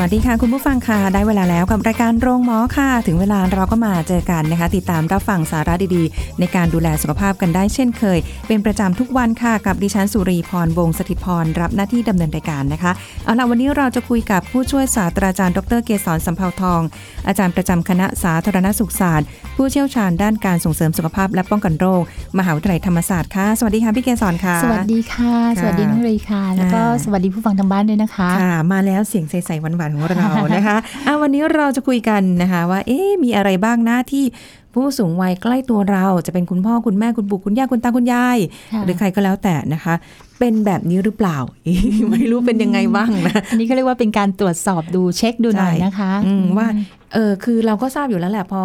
[0.00, 12.92] วัสดีค่ะ คุณผู้ฟังค่ะ ได้เวลาแล้วกับรายการโรงหมอค่ะ ถึงเวลาเราก็มาเจอกันนะคะ ติดตามรับฟังสาระดีๆ ในการดูแลสุขภาพกันได้เช่นเคย เป็นประจำทุกวันค่ะ กับดิฉันสุรีพรวงศสถิตพรรับหน้าที่ดำเนินรายการนะคะ
[13.24, 16.80] เอาล่ะวันนี้เราจะคุยกับผู้ช่วยศาสตราจารย์ดรเกษรสัมภาทอง
[17.26, 22.02] อาจารย์ประจำคณะสาธารณสุขศาสตร์ ผู้เชี่ยวชาญด้านการส่งเสริมสุขภาพและป้องกันโรค
[22.38, 34.24] มหาวิทยาลัยธรรมศาสตร์ค่ะ สวัสดีค่ะพี่เกษรค่ะ สวัสดีค่ะ สวัสดีน้องรีค่ะ แล้วก็สวัสดีผู้ฟังทางบ้านด้วยนะคะ ค่ะ มาแล้วเสียงใสๆหวานๆของเรานะคะอะวันนี้เราจะคุยกันนะคะว่า เอ๊ะมีอะไรบ้างนะที่
[34.74, 38.38] ผู้สูงวัยใกล้ตัวเราจะเป็นคุณพ่อคุณแม่คุณปู่คุณย่าคุณตาคุณยาย
[38.72, 39.94] ค่ะหรือใครก็แล้วแต่นะคะ
[40.38, 41.36] เป็นแบบนี้หรือเปล่า
[42.12, 46.68] ไม่รู้เป็นยังไงบ้างนะอันนี้ก็เรียกว่าเป็นการตรวจสอบดูเช็คดูหน่อยใช่นะคะอืมว่า
[47.14, 48.60] เออคือเราก็ทราบอยู่แล้วแหละพอ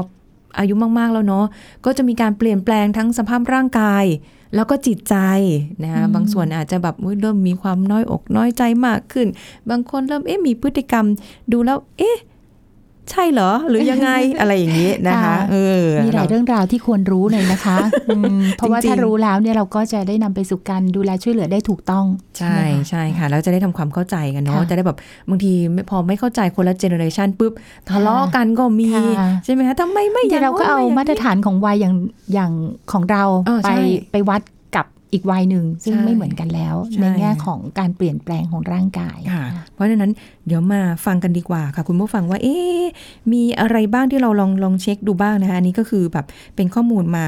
[0.60, 1.46] อายุมากๆแล้วเนาะ
[1.86, 4.04] ก็จะมีการเปลี่ยนแปลงทั้งสภาพร่างกาย
[4.56, 5.16] แล้วก็จิตใจ
[5.84, 9.28] นะคะบางส่วนอาจจะแบบอุ๊ยเริ่มมีความน้อยอกน้อยใจมากขึ้น
[9.70, 11.06] บางคนเริ่มเอ๊ะมีพฤติกรรม
[11.52, 12.18] ดูแล้วเอ๊ะ
[13.12, 14.10] ใช่เหรอ หรือยังไง
[14.40, 22.06] อะไรอย่างนี้นะคะค่ะเออมีหลายเรื่องราวที่ควรรู้เลยนะคะอืมเพราะว่าจริงๆถ้ารู้แล้วเนี่ยเราก็จะได้นำไปสู่การดูแลช่วยเหลือได้ถูกต้อง
[22.38, 24.98] ใช่ไหมคะใช่ค่ะ แล้วจะได้ทำความเข้าใจกันเนาะค่ะจะได้แบบ
[25.30, 27.54] บางทีไม่พอไม่เข้าใจคนละเจเนอเรชันปุ๊บ
[27.90, 31.96] ทะเลาะกันก็มีค่ะใช่ไหมคะทำไมไม่แต่เราก็เอามาตรฐานของวัยอย่าง
[32.34, 32.52] อย่าง
[32.92, 33.78] ของเราเออไปใช่
[34.12, 34.42] ไปวัด
[34.76, 40.12] กับ อีกวัยหนึ่งซึ่งใช่ไม่เหมือนกันแล้วใช่ในแง่ของการเปลี่ยนแปลงของร่างกายค่ะเพราะฉะนั้น
[40.48, 42.82] เดี๋ยวมาฟังกันดีกว่าค่ะ คุณผู้ฟังว่าเอ๊ะ
[43.34, 47.26] มีอะไรบ้างที่เราลองลองเช็คดูบ้างนะคะอันนี้ก็คือแบบเป็นข้อมูลมา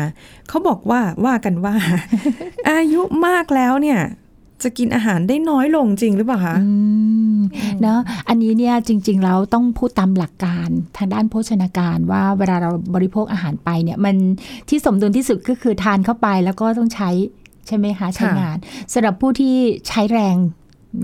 [0.50, 1.76] เขาบอกว่าว่ากันว่า
[2.70, 4.00] อายุมากแล้วเนี่ย
[4.64, 6.70] จะกินอาหารได้น้อยลงจริงหรือเปล่าคะอื
[7.38, 7.40] ม
[7.82, 14.16] เนอะอันนี้เนี่ยจริง ๆ แล้วต้องพูดตามหลักการทางด้านโภชนาการว่าเวลาเราบริโภคอาหารไปเนี่ยมัน
[14.70, 17.10] ที่สมดุลที่สุดก็คือทานเข้าไปแล้วก็ต้องใช้
[17.68, 18.58] ใช่ไหมคะใช้งาน
[18.94, 19.56] สำหรับผู้ที่
[19.88, 20.36] ใช้แรง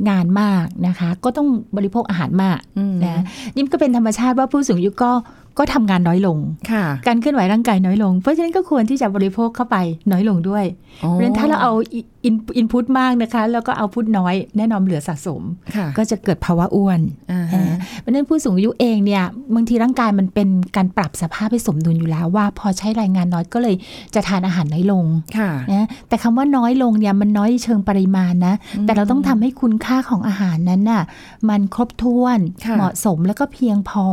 [0.09, 3.21] งานมากนะคะ ก็ต้องบริโภคอาหารมากอืมนะ
[3.53, 5.11] นี่มันก็เป็นธรรมชาติว่าผู้สูงอายุก็
[5.57, 6.37] ก็ทำงานน้อยลง
[6.71, 9.77] ค่ะการเคลื่อนไหวร่างกายน้อยลง เพราะฉะนั้นก็ควรที่จะบริโภคเข้าไป
[10.11, 10.65] น้อยลงด้วย
[10.97, 15.41] เพราะฉะนั้นถ้าเราเอาอินอินพุตมากนะคะ แล้วก็เอาพุตน้อยแน่นอนเหลือสะสม
[15.75, 16.99] ค่ะก็จะเกิดภาวะอ้วน
[17.31, 19.23] อ่าอ่าฮะเพราะฉะนั้นผู้สูงอายุเองเนี่ย
[19.55, 23.75] บางทีร่างกายมันเป็นการปรับสภาพให้สมดุลอยู่แล้ว ว่าพอใช้แรงงานน้อยก็เลย
[24.15, 25.05] จะทานอาหารน้อยลง
[25.37, 31.03] ค่ะนะแต่คำว่าน้อยลงเนี่ยมันน้อยเชิงปริมาณนะ แต่เราต้องทำให้คุณค่าของอาหารนั้นน่ะ
[31.49, 34.05] มันครบถ้วนค่ะเหมาะสมแล้วก็เพียงพอ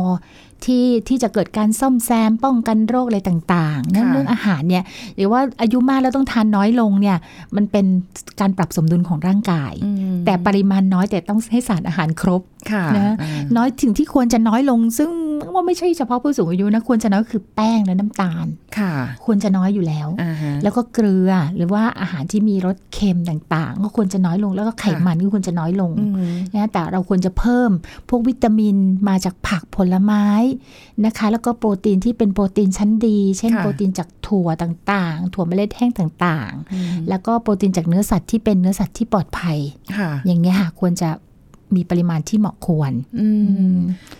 [0.65, 4.83] ที่ที่จะเกิดการซ่อมแซมป้องกันโรคอะไรต่างๆนั่นเรื่องอาหารเนี่ย
[5.15, 7.17] หรือว่าอายุมากแล้วต้องทานน้อยลงเนี่ย
[7.55, 7.85] มันเป็น
[8.39, 12.58] การปรับสมดุลของร่างกายอืมแต่ปริมาณน้อยแต่ต้องให้สารอาหารครบค่ะ
[12.97, 15.09] นะอ่าน้อยถึงที่ควรจะน้อยลง ซึ่ง
[15.53, 18.45] ว่าไม่ใช่เฉพาะผู้สูงอายุนะควรจะน้อยคือแป้งและน้ำตาล
[18.77, 18.93] ค่ะ
[19.25, 27.71] ควรจะน้อยอยู่แล้วอ่าฮะแล้วก็เกลือหรือว่าอาหารที่มีรสเค็มต่างๆ ก็ควรจะน้อยลงแล้วก็ไขมันก็ควรจะน้อยลงอืมนะแต่เราควรจะเพิ่ม
[28.09, 28.75] พวกวิตามิน
[29.07, 30.25] มาจากผักผลไม้
[31.05, 39.57] นะคะ แล้วก็โปรตีนที่เป็นโปรตีนชั้นดี เช่นค่ะโปรตีนจากถั่วต่างๆ ถั่วเมล็ดแห้งต่างอืมๆแล้วก็โปรตีนจากเนื้อสัตว์ที่เป็นเนื้อสัตว์ที่ปลอดภัย
[39.97, 41.09] ค่ะอย่างเงี้ยค่ะควรจะ
[41.75, 43.29] มีปริมาณที่เหมาะควรอื
[43.73, 43.77] ม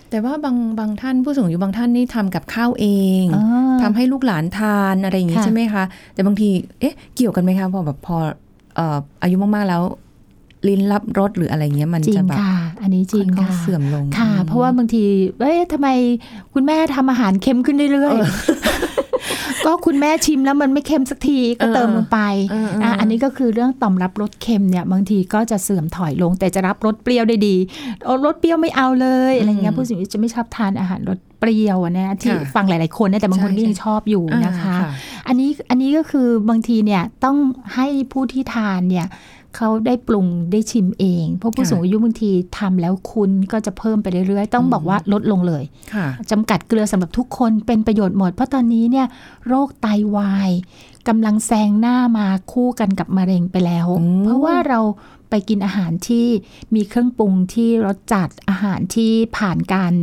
[0.10, 2.88] แต่ว่าบางบางท่านผู้สูงอายุบางท่านนี่ทำกับข้าวเอ
[3.22, 5.84] งอ่าทำให้ลูกหลานทานอะไรอย่างงี้ค่ะใช่ไหมคะ
[6.14, 6.50] แต่บางที
[6.80, 8.18] เอ๊ะเกี่ยวกันไหมคะพอแบบพอ
[8.76, 9.84] เอ่ออายุมากๆแล้ว
[10.68, 15.04] ลิ้นรับรสหรืออะไรเงี้ยมันจริจะงแบบค่ะอันนี้จริงค่อนข้างค่ะเสื่อมลงค่ะอืมเพราะว่าบางที
[15.40, 15.88] เอ๊ะทำไม
[16.54, 18.89] คุณแม่ทำอาหารเค็มขึ้นเรื่อยๆ
[19.66, 22.20] ก็คุณแม่ชิมแล้วมันไม่เค็มสักทีก็เติมลงไป
[22.50, 27.56] เออเอออะอันนี้ก็คือเรื่องต่อมรับรสเค็มเนี่ยบางทีก็จะเสื่อมถอยลง แต่จะรับรสเปรี้ยวได้ดี
[28.06, 34.76] เอารสเปรี้ยวไม่เอาเลยอะไรเงี้ยผู้สูงอายุจะไม่ชอบทานอาหารรสเปรี้ยวอะนะที่ค่ะฟังหลาย ๆ คนนะแต่บางคนใช่ก็ยังชอบอยู่อ่านะคะ
[35.28, 37.38] อันนี้อันนี้ก็คือบางทีเนี่ยต้อง
[37.76, 39.08] ให้ผู้ที่ทานเนี่ย
[39.56, 45.64] เขาได้ปรุงได้ชิมเอง เพราะผู้ค่ะสูงอายุบางทีทำแล้วคุณก็จะเพิ่มไปเรื่อยๆ ต้องบอกว่าลดลงเลย
[45.94, 49.08] ค่ะจำกัดเกลือสำหรับทุกคนเป็นประโยชน์หมด เพราะตอนนี้เนี่ย
[49.48, 50.52] โรคไตวาย
[51.08, 54.80] กำลังแซงหน้ามาคู่กันกับมะเร็งไปแล้วอืมเพราะว่าเรา
[55.30, 56.28] ไปกินอาหารที่
[56.76, 59.94] มีเครื่องปรุงที่รสจัดอาหารที่ผ่านการ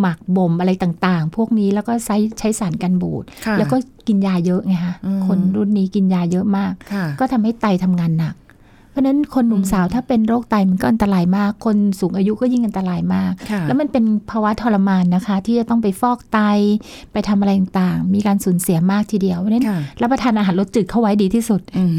[0.00, 3.76] หมักบ่มอะไรต่างๆ พวกนี้แล้วก็ใช้ใช้สารกันบูดค่ะแล้วก็
[4.08, 8.34] กินยาเยอะไงคะอืมคนรุ่นนี้กินยาเยอะมากค่ะก็ทำให้ไตทำงานหนัก
[8.92, 16.38] เพราะฉะนั้นคนหนุ่มสาวถ้าเป็นโรคไตมันก็อันตรายมาก คนสูงอายุก็ยิ่งอันตรายมากค่ะแล้วมันเป็นภาวะทรมานนะคะ ที่จะต้องไปฟอกไต
[17.12, 21.92] ไปทำอะไรต่างๆ มีการสูญเสียมากทีเดียวเพราะฉะนั้นค่ะรับประทานอาหารรสจืดเข้าไว้ดีที่สุดอืม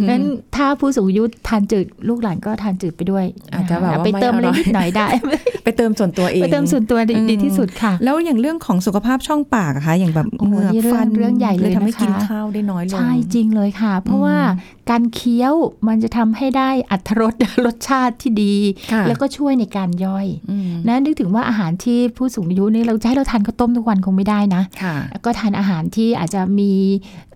[0.00, 0.24] พราะฉะนั้น
[0.56, 3.24] ถ้าผู้สูงอายุทานจืดลูกหลานก็ทานจืดไปด้วย
[3.54, 5.06] อาจจะแบบว่าไปเติมไม่อะไรอร่อยนิดหน่อยได้
[5.64, 14.36] ไปเติมส่วนตัวเองไปเติมส่วนตัวดีอืมดีที่สุดค่ะ แล้วอย่างเรื่องของสุขภาพช่องปากอะคะอย่างแบบโอ้เหงือกนี่เรื่องฟันเรื่องใหญ่เลยทำให้นะคะกินข้าวได้น้อยลงใช่จริงเลยค่ะ เพราะว่า
[14.90, 15.54] การเคี้ยว
[15.88, 17.34] มันจะทำให้ได้อัตรส
[17.64, 18.54] รสชาติที่ดี
[18.92, 26.72] ค่ะแล้วก็ช่วยในการย่อยอืมนะนึกถึงว่าอาหารที่ผู้สูงอายุนี่เราจะให้เราทานข้าวต้มทุกวันคงไม่ได้นะค่ะแล้วก็ทานอาหารที่อาจจะมี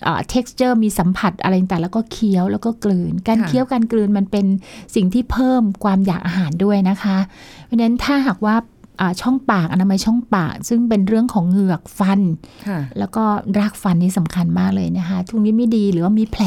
[0.04, 4.46] เอ่อ texture มีสัมผัสอะไรต่างๆแล้วก็เคี้ยวแล้วก็กลืน การค่ะเคี้ยวการกลืนมันเป็น
[4.94, 7.18] สิ่งที่เพิ่มความอยากอาหารด้วยนะคะ
[7.64, 8.72] เพราะฉะนั้นถ้าหากว่าอ่า
[9.20, 12.20] ช่องปากอนามัยช่องปาก ซึ่งเป็นเรื่องของเหงือกฟัน
[12.66, 13.24] ค่ะแล้วก็
[13.58, 16.44] รากฟันนี่สำคัญมากเลยนะคะทุกนี้ไม่ดีหรือว่ามีแผล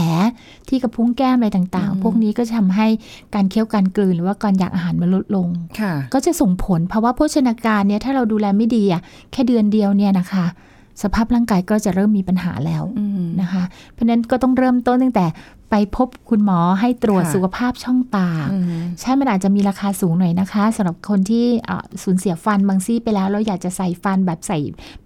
[0.70, 2.88] ที่กระพุ้งแก้มอะไรต่างอืมๆพวกนี้ก็จะทำให้
[3.36, 5.48] การเคี้ยวการกลืนหรือว่าการอยากอาหารมันลดลง
[5.80, 9.02] ค่ะก็จะส่งผลภาวะโภชนาการเนี่ยถ้าเราดูแลไม่ดีอะ
[9.32, 10.46] แค่เดือนเดียวเนี่ยนะคะ
[11.04, 13.64] สภาพร่างกายก็จะเริ่มมีปัญหาแล้วอืมนะคะ
[13.94, 15.26] เพราะฉะนั้นก็ต้องเริ่มต้นตั้งแต่
[15.72, 18.64] ไปพบคุณหมอให้ตรวจค่ะสุขภาพช่องปากอืม
[19.00, 24.58] ใช่มันอาจจะมีราคาสูงหน่อยนะคะสำหรับคนที่เอ่อสูญเสียฟันบางซี่ไปแล้วแล้วอยากจะใส่ฟันแบบใส่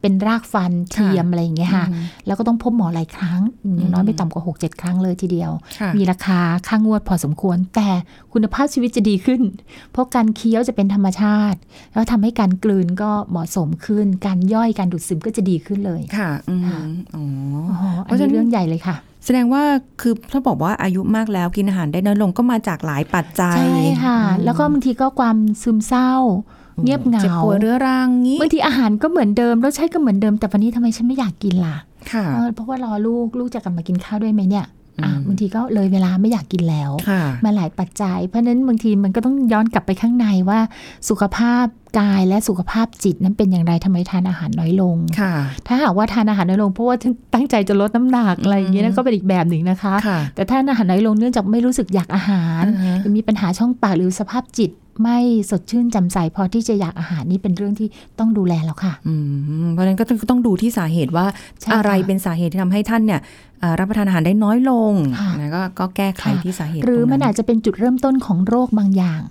[0.02, 3.42] เป็นรากฟันเทียมอะไรอย่างเงี้ยค่ะอืมแล้วก็ต้องพบหมอหลายครั้ง
[3.78, 7.90] อย่างน้อยไม่ต่ำกว่า 6-7 ครั้งเลยทีเดียวค่ะมีราคาค่างวดพอสมควร แต่
[8.34, 9.42] คุณภาพชีวิตจะดีขึ้น
[9.92, 11.60] เพราะการเคี้ยวจะเป็นธรรมชาติ
[11.94, 16.80] แล้วทำให้การกลืนก็เหมาะสมขึ้น การย่อยการดูดซึมก็จะดีขึ้นเลยค่ะอืมค่ะ
[17.16, 17.24] อ๋อ
[17.72, 19.63] อ๋อเพอันราะฉะนั้นี้นเรื่องใหญ่เลยค่ะ แสดงว่า
[20.01, 26.12] คือถ้าบอกว่าอายุมากแล้วกินอาหารได้น้อยลงก็มาจากหลายปัจจัย ใช่ค่ะอืมแล้วก็บางทีก็ความซึมเศร้า
[26.83, 31.77] เงียบเหงาเจ็บป่วยเรื้อรังงี้บางทีอาหารก็เหมือนเดิมรสชาติก็เหมือนเดิมแต่วันนี้ทำไมฉันไม่อยากกินล่ะ
[32.12, 34.81] ค่ะเออเพราะว่ารอลูกลูกจะกลับมากินข้าวด้วยไหมเนี่ยอะอืม
[35.27, 40.59] บางทีก็เลยเวลาไม่อยากกินแล้วค่ะมาหลายปัจจัย เพราะฉะนั้นบางทีมันก็ต้องย้อนกลับไปข้างในว่า
[41.09, 41.65] สุขภาพ
[42.00, 45.33] กายและสุขภาพจิตนั้นเป็นอย่างไรทำไมทานอาหารน้อยลงค่ะ
[45.68, 46.95] ถ้าหากว่าทานอาหารน้อยลงเพราะว่า
[47.33, 54.71] ตั้งใจจะลดน้ำหนักอะไรอย่างเงี้ยนะก็เป็นอีกแบบหนึ่งนะคะค่ะแต่ถ้าอาหารน้อยลงเนื่องจากไม่รู้สึกอยากอาหารอ่าฮะหรือมีปัญหาช่องปากหรือสภาพจิต
[55.01, 55.19] ไม่
[55.50, 57.88] สดชื่นแจำใสพอที่จะอยากอาหารนี่เป็นเรื่องที่
[58.19, 59.15] ต้องดูแลแล้วค่ะอื
[59.63, 61.25] มเพราะฉะนั้นก็ต้องต้องดูที่สาเหตุว่า
[61.62, 63.21] ใช่ค่ะอะไรเป็นสาเหตุที่ทำให้ท่านเนี่ย
[63.62, 69.21] อ่ารับประทานอาหารได้น้อยลงค่ะนะก็ก็แก้ไขค่ะที่สาเหตุ หรือตงมันอาจจะเป็นจุดเริ่มต้นของโรคบางอย่าง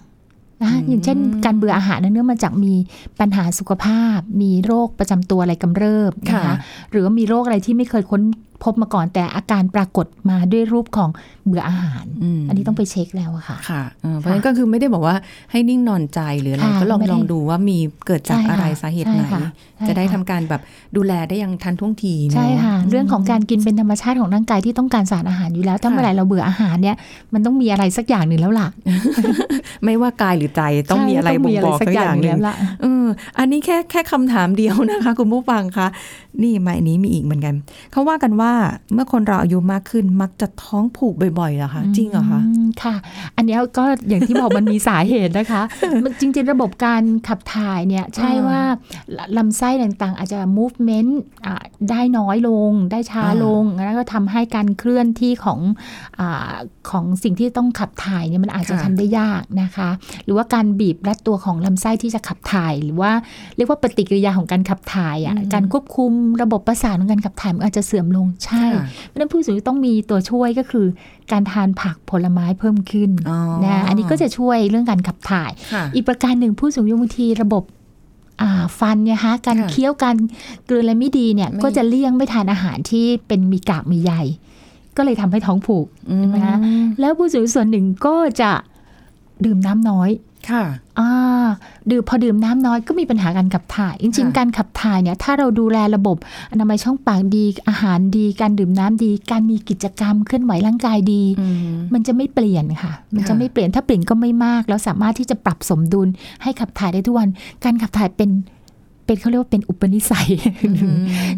[0.63, 2.75] นะคะอืมอย่างเช่นการเบื่ออาหารนั้นเนื่องมาจากมี
[3.21, 6.57] ปัญหาสุขภาพ มีโรคประจำตัวอะไรกำเริบนะคะ
[6.91, 8.23] หรือว่ามีโรคอะไรที่ไม่เคยค้น
[8.65, 11.11] พบมาก่อนแต่อาการปรากฏมาด้วยรูปของ
[11.47, 12.05] เบื่ออาหาร
[12.39, 15.17] มอันนี้ต้องไปเช็คแล้วอะค่ะ ค่ะเออเพราะฉะนั้นก็คือไม่ได้บอกว่า
[15.51, 19.41] ให้นิ่งนอนใจหรืออะไรค่ะก็ลองไม่ได้ลองดูว่ามีเกิดจากใช่ค่ะอะไรสาเหตุไหนใช่ค่ะ
[19.79, 20.61] ใช่จะได้ค่ะทำการแบบ
[20.97, 26.97] ดูแลได้อย่างทันท่วงทีเนอใช่ค่ะ เรื่องของการกินเป็นธรรมชาติของร่างกายที่ต้องการสารอาหารอยู่แล้ว ถ้าค่ะเมื่อไหร่เราเบื่ออาหารเนี่ย
[27.35, 28.69] มันต้องมีอะไรสักอย่างหนึ่งแล้วล่ะ
[29.85, 33.07] ไม่ว่ากายหรือใจต้องมีอะไรใช่บ่งบอกสักอย่างหนึ่งแล้วล่ะเออ
[33.39, 35.87] อันนี้แค่แค่คำถามเดียวนะคะ คุณผู้ฟังคะ
[36.43, 37.55] นี่มาอันนี้มีอีกเหมือนกัน
[37.93, 38.50] เขาว่ากันว่า
[38.95, 42.95] เมื่อคนเราอายุมากขึ้นมักจะท้องผูกบ่อยๆเหรอคะจริงเหรอคะมค่ะ
[43.37, 45.63] อันเนี้ยก็อย่างที่บอกมันมีสาเหตุนะคะ
[46.05, 48.61] มันจริงๆระบบการขับถ่ายเนี่ยใช่อ่าว่า
[49.37, 51.11] ลำไส้ต่างๆ อาจจะ movement
[51.47, 55.61] อ่าได้น้อยลงได้ช้าอ่าลงแล้วก็ทำให้การเคลื่อนที่ของ
[56.21, 56.55] อา
[56.91, 59.91] ของสิ่งที่ต้องขับถ่ายเนี่ยมันอาจจะทำได้ยากนะคะ
[60.25, 63.11] หรือว่าการบีบรัดตัวของลำไส้ที่จะขับถ่าย หรือว่า
[63.57, 70.87] เรียกว่าปฏิกิริยาของการขับถ่ายอะอืมการควบคุมระบบประสาทของการขับถ่ายมันอาจจะเสื่อมลงใช่ค่ะเพราะฉะนั้นผู้สูงอายุต้องมีตัวช่วยก็คือ
[71.33, 77.63] การทานผักผลไม้เพิ่มขึ้นอ๋อนะอันนี้ก็จะช่วยเรื่องการขับถ่ายค่ะอีกประการหนึ่งผู้สูงอายุบางทีระบบ
[78.43, 80.17] อ่าฟันเนี่ยฮะการค่ะเคี้ยวการ
[80.69, 84.13] กลืนอะไรไม่ดีเนี่ยไม่ก็จะเลี่ยงไม่ทานอาหารที่เป็นมีกากมีใย
[84.97, 86.57] ก็เลยทำให้ท้องผูกอืใช่ไหมคะ
[87.01, 88.51] แล้วผู้สูงอายุส่วนหนึ่งก็จะ
[89.45, 90.11] ดื่มน้ำน้อย
[90.49, 90.65] ค่ะ
[90.99, 91.11] อ่า
[91.91, 96.17] ดื่มพอดื่มน้ำน้อยก็มีปัญหาการขับถ่าย จริงค่ะๆการขับถ่ายเนี่ยถ้าเราดูแลระบบ
[96.53, 106.09] อนามัยช่องปากดีอาหารดีการดื่มน้ำดี การมีกิจกรรมเคลื่อนไหวร่างกายดีอืมมันจะไม่เปลี่ยนค่ะ มันจะค่ะไม่เปลี่ยนถ้าเปลี่ยนก็ไม่มาก แล้วสามารถที่จะปรับสมดุล
[106.43, 107.29] ให้ขับถ่ายได้ทุกวัน
[107.65, 108.31] การขับถ่ายเป็น
[109.11, 110.29] เป็นเขาเรียกว่าเป็นอุปนิสัย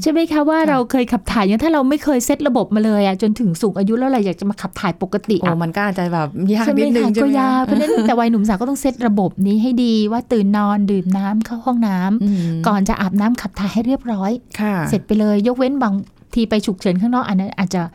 [0.03, 12.37] ใช่ไหมคะว่าค่ะเราเคยขับถ่ายเนี่ยถ้าเราไม่เคยเซตระบบมาเลยอะจนถึงสูงอายุแล้วเราอยากจะมาขับถ่ายปกติโอ้อะมันก็อาจจะแบบยากใช่ไหมนิดนึงคะใช่ก็ไหมยากเพราะฉะนั้นแต่วัยหนุ่มสาวก็ต้องเซตระบบนี้ให้ดีว่าตื่นนอนดื่มน้ำเข้าห้องน้ำอืม
[12.67, 15.95] ก่อนจะอาบน้ำขับถ่ายให้เรียบร้อยค่ะเสร็จไปเลยยกเว้นบาง
[16.35, 17.91] ทีไปฉุกเฉินข้างนอกอันนั้นอาจจะอ่า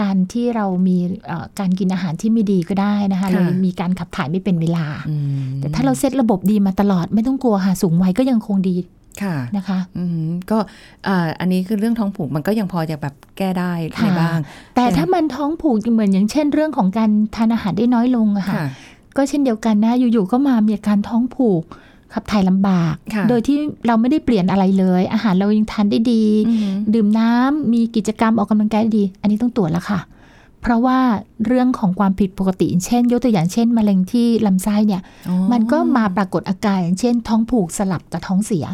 [0.00, 0.96] การที่เรามี
[1.30, 5.14] อ่าการกินอาหารที่ไม่ดีก็ได้นะคะค่ะเลยมีการขับถ่ายไม่เป็นเวลาอื
[5.46, 8.76] มแต่ถ้าเราเซตระบบดีมาตลอดไม่ต้องกลัวค่ะสูงวัยก็ยังคงดี
[9.22, 10.58] ค่ะนะคะอืมก็
[11.06, 14.38] อ่าอันนี้คือเรื่องท้องผูกมันก็ยังพอจะแบบแก้ได้ค่ะในบ้าง
[14.76, 18.68] แต่ถ้ามันท้องผูกเหมือนอย่างเช่น เรื่องของการทานอาหารได้น้อยลงอะค่ะค่ะ
[19.16, 21.62] ก็เช่นเดียวกันนะอยู่ๆก็มามีอาการท้องผูก
[22.14, 30.00] ขับถ่ายลำบากค่ะโดยที่เราไม่ได้เปลี่ยนอะไรเลย อาหารเรายังทานได้ดีอืมดื่มน้ำมีกิจกรรมออกกำลังกายได้ดี อันนี้ต้องตรวจแล้วค่ะ
[30.62, 30.98] เพราะว่า
[31.46, 38.66] เรื่องของความผิดปกติ เช่น ยกตัวอย่างเช่น มะเร็งที่ลำไส้เนี่ยอ๋อมันก็มาปรากฏอาการอย่างเช่น ท้องผูกสลับกับท้องเสีย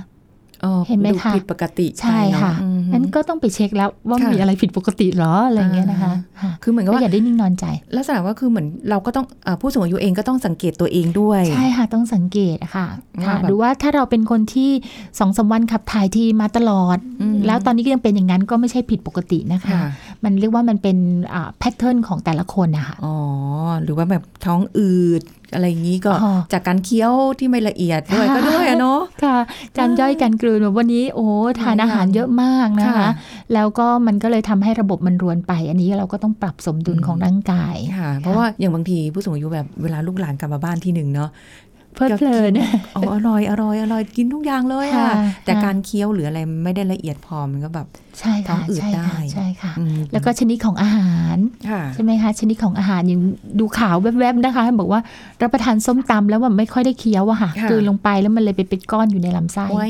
[0.64, 7.64] อ๋อเห็นไหมดูคะผิดปกติใช่ไปเนอค่ะอืมนั้น ก็ต้องไปเช็คแล้วว่าค่ะมีอะไรผิดปกติเหรออะไรอย่างเงี้ยนะคะค่ะคือเหมือนกับก็ว่าอย่าได้นิ่งนอนใจ
[7.96, 12.86] ลักษณะว่าคือเหมือนเราก็ต้องเอ่อผู้สูงอายุเองก็ต้องสังเกตตัวเองด้วย ใช่ค่ะต้องสังเกตอะค่ะ
[13.20, 14.70] ว่าค่ะแบบหรือว่าถ้าเราเป็นคนที่
[15.18, 19.82] สองสามวันขับถ่ายทีมาตลอดอืมแล้วตอนนี้ก็ยังเป็นอย่างนั้นก็ไม่ใช่ผิดปกตินะคะค่ะ
[20.24, 20.96] มันเรียกว่ามันเป็น
[21.58, 23.16] แพทเทิร์นของแต่ละคนนะคะอ๋อ
[23.82, 29.36] หรือว่าแบบท้องอืดอะไรอย่างนี้ก็อ๋อจากการเคี้ยวที่ไม่ละเอียดด้วยก็ด้วยอะเนาะค่ะ
[29.78, 31.26] การย่อยการกลืนวันนี้โอ้
[31.60, 33.01] ทานอาหารเยอะมากนะคะค่ะ
[33.54, 41.30] แล้วก็มันก็เลยทำให้ระบบมันรวนไป อันนี้เราก็ต้องปรับสมดุลของร่างกายค่ะ เพราะว่าอย่างบางทีผู้สูงอายุแบบเวลาลูกหลานกลับมาบ้านที่หนึ่งเนาะ
[41.94, 42.52] เพลิดเพลิน
[42.96, 47.86] อ๋ออร่อยอร่อยอร่อยกินทุกอย่างเลยค่ะอะแต่ค่ะการเคี้ยวหรืออะไรไม่ได้ละเอียดพอมันก็แบบ
[48.18, 51.36] ใช่ท้ค่ะองอืดใช่ได้ค่ะใช่ค่ะอืมแล้วก็ชนิดของอาหาร
[51.68, 53.20] ค่ะใช่ไหมคะชนิดของอาหารอย่าง
[53.60, 55.00] ดูข่าวแวบๆนะคะ บอกว่า
[55.42, 59.88] รับประทานส้มตำแล้วมันไม่ค่อยได้เคี้ยวอะค่ะค่ะกลืนลงไปแล้วมันเลยไปเป็นก้อนอยู่ในลำไส้ไว้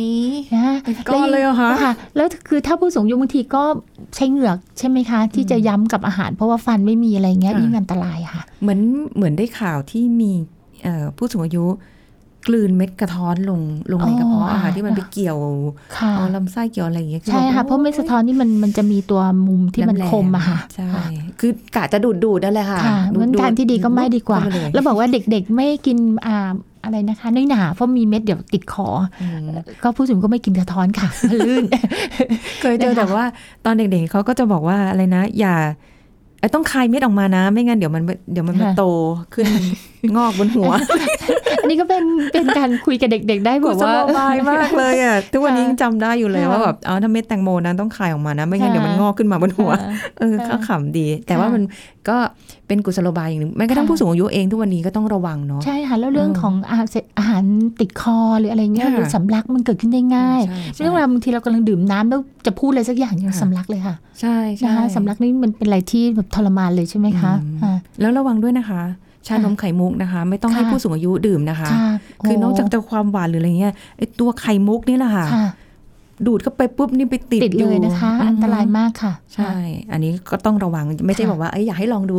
[0.56, 3.62] นะเป็นก้อนเลยเหรอคะค่ะแล้วคือถ้าผู้สูงอายุบางทีก็
[4.14, 8.80] ใช้เหงือกใช่ไหมคะ ที่จะย้ำกับอาหาร เพราะว่าฟันไม่มีอะไรเงี้ยค่ะยิ่งอันตรายค่ะ เหมือน
[9.16, 10.32] เหมือนได้ข่าวที่มี
[10.82, 11.64] เอ่อผู้สูงอายุ
[12.46, 13.61] กลืนเม็ดกระท้อนลง
[13.92, 15.38] ลงในกระเพาะอ๋ออาหารอ่าที่มันไปเกี่ยว
[15.96, 20.90] ค่ะเอาลำไส้เกี่ยวอะไรอย่างเงี้ยใช่ค่ะเพราะเม็ดสะท้อนนี่มันมันจะมีตัวมุมที่มันแหลคมอะค่ะใช่
[21.40, 26.50] คือกะจะดูดดูดนั่นแหละค่ะค่ะดูมันดทางที่ดีก็ไม่ดีกว่าเข้ไปเลยแล้วบอกว่าเด็กๆไม่กินอ่า
[26.84, 28.88] อะไรนะคะน้อยหนาเพราะมีเม็ดเดี๋ยวติดคอ
[29.22, 29.40] อืม
[29.82, 31.64] ก็ผู้สูงก็ไม่กินกระท้อนค่ะลื่น
[32.61, 33.25] เคยเจอนะคะแต่ว่า
[33.64, 35.54] ตอนเด็กๆเขาก็จะบอกว่าอะไรนะ อย่า
[36.40, 38.84] ไอ้ต้องคายเม็ดออกมานะ ไม่งั้นเดี๋ยวมันเดี๋ยวมันมาค่ะโต
[39.34, 39.46] ขึ้น
[40.16, 40.70] งอกบนหัว
[41.61, 51.62] อันนี้ก็เป็นเป็นการคุยกับเด็ก ๆ ได้แบกุบศว่าโลบายมากเลยอะทุกวันนี้ค่ะยังจำได้อยู่เลยค่ะว่าแบบเอาถ้าเม็ดแตงโมนะต้องคายออกมานะไม่งั้นค่ะเดี๋ยวมันงอกขึ้นมาบนหัวค่ะเออค่ะก็ขำดี แต่ว่าค่ะมัน
[52.09, 52.16] ก็
[52.66, 57.44] เป็นกุศโลบายอย่างหนึ่งแม้กระทั่งค่ะผู้สูงอายุเองทุกวันนี้ก็ต้องระวังเนาะใช่ค่ะแล้วเรื่องอืมของอาหารเสอาหาร
[57.80, 68.82] ติดคอหรืออะไรเงี้ยค่ะหรือสำลักมันเกิดขึ้นได้ง่ายใช่ใช่เรื่องราวบางทีเรากำลังดื่มน้ำแล้วจะพูดอะไรสักอย่างยังค่ะสำลักเลยค่ะ ใช่ใช่นะคะสำลักนี่มันเป็นอะไรที่แบบทรมานเลยใช่ไหมคะอืมค่ะแล้วระวังด้วยนะคะ
[69.26, 71.92] ชานมไข่มุกนะคะ ไม่ต้องให้ค่ะผู้สูงอายุดื่มนะคะค่ะ
[72.26, 75.48] คือนอกจากจะความหวานหรืออะไรเงี้ยไอตัวไข่มุกนี่แหละค่ะค่ะ
[76.26, 79.52] ดูดเข้าไปปุ๊บนี่ไปติดติดเลยนะคะมอันตรายมากค่ะ ใช่
[79.92, 82.16] อันนี้ก็ต้องระวังไม่ใช่ค่ะบอกว่าเอ้ยอยากให้ลองดู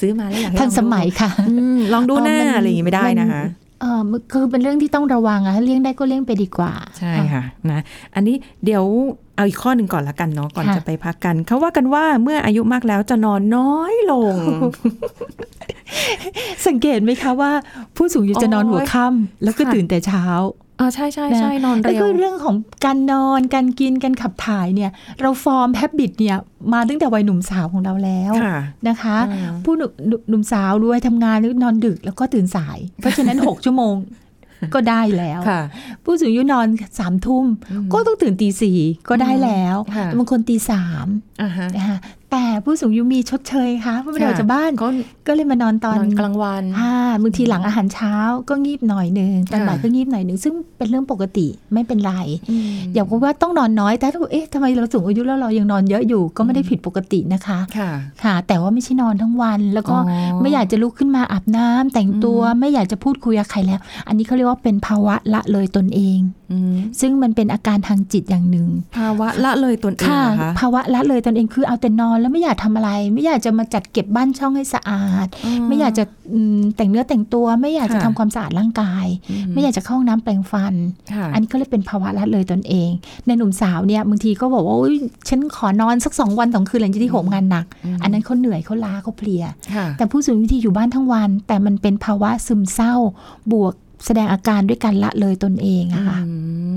[0.00, 3.42] ซื้อมาแล้วอยากให้ลทัอนงดูสมัยค่ะอืมลองดูหน้าเออมันอะไรอย่างงี้ไม่ได้นะคะ
[3.80, 7.80] เออมันคือเป็นเรื่องที่ต้องระวังอะถ้าเลี่ยงได้ก็เลี่ยงไปดีกว่า ใช่ค่ะนะ
[8.14, 8.84] อันนี้เดี๋ยว
[9.36, 14.34] เอาอีกข้อหนึ่งก่อนละกันเนาะก่อนค่ะจะไปพักกันเขาว่ากันว่าเมื่ออายุมากแล้วจะนอนน้อยลง
[16.66, 17.52] สังเกตไหมคะว่า
[17.96, 20.24] ผู้สูงอายุจะนอนหัวค่ำแล้วก็ค่ะตื่นแต่เช้า
[20.80, 26.36] อ่าใช่ใช่นะใช่นอนก็เร็วคือเรื่องของการนอนการกินการขับถ่ายเนี่ย เรา form habit เนี่ย
[26.72, 28.58] มาตั้งแต่วัยหนุ่มสาวของเราแล้วค่ะ
[28.88, 29.90] นะคะอืมผู้หนุ่ม
[30.28, 33.96] หนุ่มสาวด้วยทำงานหรือนอนดึกแล้วก็ตื่นสาย เพราะฉะนั้น 6 ชั่วโมง
[34.74, 35.60] ก็ได้แล้วค่ะ
[36.04, 36.66] ผู้สูงอายุนอน
[36.98, 41.06] สามทุ่มอืมก็ต้องตื่นตีสี่ก็ได้แล้วค่ะบางคนตีสาม
[41.42, 41.98] อ่าฮะนะคะ
[42.30, 44.88] แต่ผู้สูงอายุมีชดเชยค่ะเพราะไม่ได้ออกจากบ้าน ก็
[45.26, 48.14] ก็เลยมานอนตนอนอนกลางวันอ่าบางทีหลังอาหารเช้า
[48.48, 52.12] ก็งีบหน่อยหนึ่งตอนบ่ายค่ะก็งีบหน่อยหนึ่งซึ่งเป็นเรื่องปกติไม่เป็นไร
[52.70, 57.90] มอย่าบอกว่าต้องนอนน้อยแต่ถ้าบอกเอ๊ะทำไมเราสูงอายุแล้วเรายังนอนเยอะอยู่ ก็ไม่ได้ผิดปกตินะคะค่ะ
[58.22, 66.18] ค่ะแต่ว่าไม่ใช่นอนทั้งวันแล้วก็อ๋อไม่อยากจะลุกขึ้นมาอาบน้ำแต่งตัวไม่อยากจะพูดคุยกับใครแล้ว อันนี้เขาเรียกว่าเป็นภาวะละเลยตนเอง
[66.52, 75.26] อืมซึ่งมันเป็นอาการทางจิตอย่างหนึ่งภาวะละเลยตนเองค่ะเหรอคะภาวะละเลยตนเองคือเอาแต่นอนแล้วไม่อยากทำอะไร ไม่อยากจะมาจัดเก็บบ้านช่องให้สะอาด
[75.68, 79.06] ไม่อยากจะอืมแต่งเนื้อแต่งตัว ไม่อยากจะค่ะทำความสะอาดร่างกาย
[79.52, 80.74] ไม่อยากจะเข้าห้องน้ำแปรงฟัน
[81.14, 82.90] ค่ะอันนี้ก็เลยเป็นภาวะละเลยตนเอง
[83.26, 84.96] ในหนุ่มสาวเนี่ยบางทีก็บอกว่าอุ๊ย
[85.28, 87.66] ฉันขอนอนสักสองวันสองคืนหลังจากที่โหมงานหนัก
[88.02, 92.94] อันนั้นเขาเหนื่อยเขาล้าเขาเพลียค่ะแต่ผู้สูงอายุที่อยู่บ้านทั้งวัน แต่มันเป็นภาวะซึมเศร้า
[93.52, 93.74] บวก
[94.06, 96.32] แสดงอาการด้วยการละเลยตนเองอะค่ะอื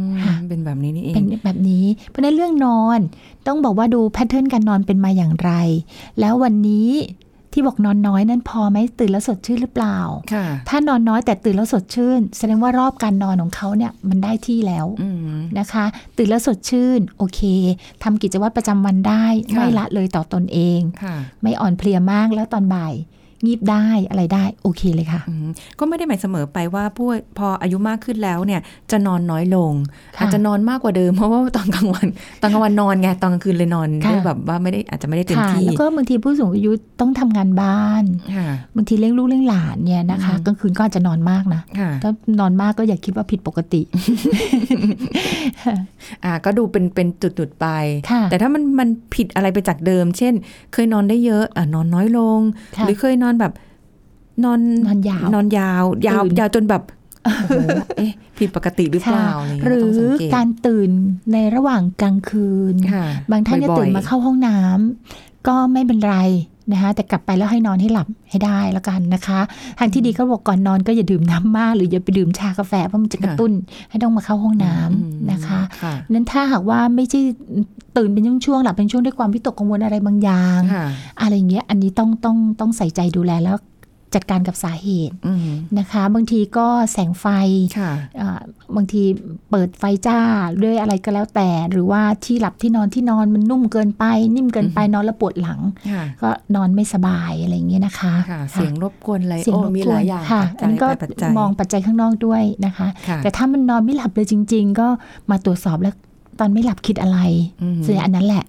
[0.08, 3.00] มค่ะเป็นแบบนี้นี่เอเป็นงแบบนี้ เพราะฉะนั้นเรื่องนอน
[3.48, 5.52] ต้องบอกว่าดูแพทเทิร์นการนอนเป็นมาอย่างไร
[6.20, 6.90] แล้ววันนี้
[7.56, 9.98] ที่บอกนอนน้อยนั้นพอไหมตื่นแล้วสดชื่นหรือเปล่า
[10.34, 15.86] ค่ะถ้านอนน้อยแต่ตื่นแล้วสดชื่น แสดงว่ารอบการนอนของเขาเนี่ยมันได้ที่แล้วอืมนะคะ
[16.18, 17.42] ตื่นแล้วสดชื่น โอเค
[18.04, 22.94] ทำกิจวัตรประจำวันได้ค่ะไม่ละเลยต่อตนเองค่ะไม่อ่อนเพลียมากแล้วตอนบ่าย
[23.46, 25.48] งีบได้อะไรได้โอเคเลยค่ะอืม
[25.80, 27.08] ก็ไม่ได้หมายเสมอไปว่าผู้
[27.38, 29.72] พออายุมากขึ้นแล้วเนี่ยจะนอนน้อยลง
[30.18, 32.08] ค่ะอาจจะนอนมากกว่าเดิมเพราะว่าตอนกลางวัน
[32.42, 36.72] ตอนกลางวันนอนไงตอนกลางคืนเลยนอนค่ะด้วยแบบว่าไม่ได้อาจจะไม่ได้เต็มค่ะที่แล้วก็บางทีผู้สูงอายุ
[37.02, 38.04] ต้องทำงานบ้าน
[38.36, 43.82] ค่ะบางทีเลี้ยงลูกเลี้ยงหลานเนี่ยนะคะอืมกลางคืนก็อาจจะนอนมากนะค่ะถ้านอนมากก็อย่าคิดว่าผิดปกติ
[46.26, 47.68] อ่าก็ดูเป็นเป็นจุดๆไป
[48.12, 50.34] ค่ะแต่ถ้ามันมันผิดอะไรไปจากเดิม เช่น
[50.74, 52.40] เคยนอนได้เยอะอะนอนน้อยลง
[52.78, 53.54] ค่ะหรือเคยนอนแบบ
[54.44, 56.84] นอนนอนยาวนอนยาวยาวตื่นยาวจนแบบ
[57.24, 57.52] โอ้โห
[57.98, 60.90] เอ๊ะผิดปกติหรือเปล่าค่ะอะไรเงี้ยหรืต้องสังเกตการตื่น
[61.34, 66.18] ในระหว่างกลางคืนค่ะบางท่านจะบ่อยๆตื่นมาเข้าห้องน้ำก็ไม่เป็นไร
[66.72, 69.40] นะคะแต่กลับไปแล้วให้นอนให้หลับให้ได้แล้วกันนะคะ
[69.80, 73.52] ทางที่ดีเขาบอกก่อนนอนก็อย่าดื่มน้ำมาก หรืออย่าไปดื่มชากาแฟเพราะมันจะกระตุ้น
[73.90, 77.20] ให้ต้องมาเข้าห้องน้ำอืมนะคะค่ะนั้นถ้าหากว่าไม่ใช่
[77.98, 80.86] ตื่นเป็นช่วงๆหลับเป็นช่วงด้วยความวิตกกังวลอะไรบางอย่างค่ะ
[81.22, 83.58] อะไรอย่างเงี้ยอันนี้ต้องต้องต้องใส่ใจดูแลแล้ว
[84.16, 85.48] จัดการกับสาเหตุอืม
[85.80, 87.26] นะคะ บางทีก็แสงไฟ
[87.80, 87.92] ค่ะ
[88.22, 88.40] อ่า
[88.76, 89.04] บางที
[89.50, 90.20] เปิดไฟจ้า
[90.64, 94.04] ด้วยอะไรก็แล้วแต่ หรือว่าที่หลับที่นอนที่นอนมันนุ่มเกินไป
[94.36, 95.60] นิ่มเกินไปนอนแล้วปวดหลัง
[95.92, 104.88] ค่ะก็นอนไม่สบายอะไรอย่างเงี้ยนะคะค่ะเสียงรบกวนอะไรเสียงโอ้รบมีกหวลานยอย่างค่ะปัจอันนี้ก็จัยปัจจัยมองปัจจัยข้างนอกด้วยนะคะค่ะแต่ถ้ามันนอนไม่หลับเลยจริง ๆ ก็
[105.30, 105.94] มาตรวจสอบแล้ว
[106.40, 107.20] ตอนไม่หลับคิดอะไร
[107.62, 108.44] อืมส่วนใหญ่อันนั้นแหละ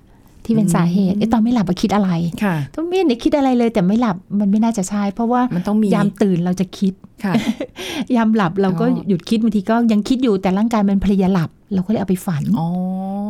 [0.45, 2.11] ที่เป็นอืมสาเหตุไอ้ตอนไม่หลับอะคิดอะไร
[2.45, 6.93] ค่ะต้องไม่ได้คิดอะไรเลย แต่ไม่หลับมันไม่น่าจะใช่เพราะว่ามันต้องมียามตื่นเราจะคิด
[7.25, 7.35] ค่ะ
[8.17, 12.69] ยามหลับเราก็อ๋อหยุดคิดบางทีก็ยังคิดอยู่แต่ร่างกายมันเพลียหลับ เราก็เลยเอาไปฝันอ๋อ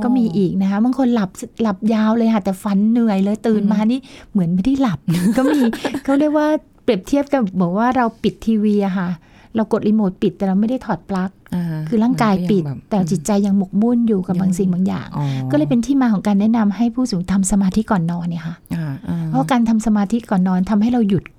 [0.03, 1.31] ก็มีอีกนะคะบางคนหลับ
[1.63, 4.01] หลับยาวเลยค่ะแต่ฝันเหนื่อยเลยตื่นมานี่
[4.33, 4.99] เหมือนไม่ได้หลับ
[5.37, 5.61] ก็มี
[6.05, 6.47] เขาเรียกว่า
[6.85, 9.09] เปรียบเทียบกับบอกว่าเราปิดทีวีอะค่ะ
[9.57, 11.44] เรากดรีโมทปิดแต่เราไม่ได้ถอดปลั๊กอ่า
[11.89, 21.34] คือร่างกายปิดมันก็งบบแต่จิตใจยังหมกมุ่นอยู่กับบางสิ่งบางอย่างอ๋อก็เลยเป็นที่มาของการแนะนำให้ผู้สูงทำสมาธิก่อนนอนเนี่ยค่ะอ่าอ่าเพราะการทำสมาธิก่อนนอนทำให้เราหยุดอ่า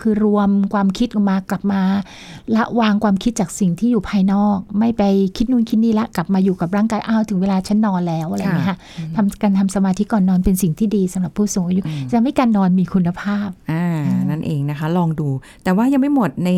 [0.00, 1.82] คือรวมความคิดออกมากลับมา
[2.56, 5.02] ละวางความคิดจากสิ่งที่อยู่ภายนอก ไม่ไป
[5.36, 8.78] คิดนู่นคิดนี่ละกลับมาอยู่กับร่างกายอ้าวถึงเวลาฉันนอนแล้วอะไรอย่างเงี้ยค่ะ
[9.16, 13.86] ทำการทำสมาธิก่อนนอนเป็นสิ่งที่ดีสำหรับผู้สูงอายุจะทำให้การนอนมีคุณภาพอ่า
[14.30, 15.28] นั่นเองนะคะ ลองดู
[15.64, 16.50] แต่ว่ายังไม่หมดใน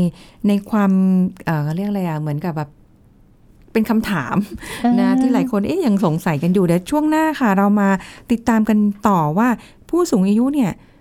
[0.49, 0.91] ในความ
[1.45, 2.71] เอ่อเรียกอะไรอะเหมือนกับแบบ
[3.73, 4.37] เป็นคำถาม
[5.01, 7.89] นะที่หลายคนเอ๊ยยังสงสัยกันอยู่เดี๋ยวช่วงหน้าค่ะ เรามา
[8.31, 9.49] ติดตามกันต่อว่า
[9.89, 10.92] ผู้สูงอายุเนี่ยเอ้ย